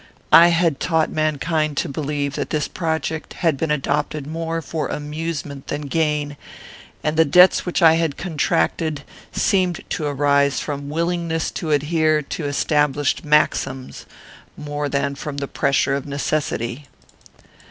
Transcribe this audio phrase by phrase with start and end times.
[0.33, 5.67] I had taught mankind to believe that this project had been adopted more for amusement
[5.67, 6.37] than gain;
[7.03, 12.45] and the debts which I had contracted seemed to arise from willingness to adhere to
[12.47, 14.07] established maxims,
[14.57, 16.87] more than from the pressure of necessity.